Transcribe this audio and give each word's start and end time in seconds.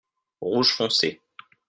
Rouge 0.41 0.71
foncé. 0.73 1.21